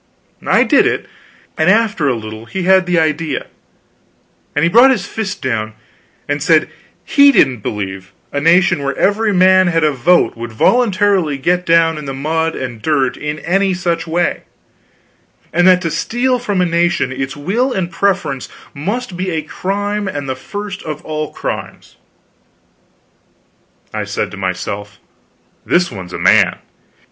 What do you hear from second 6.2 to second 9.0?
and said he didn't believe a nation where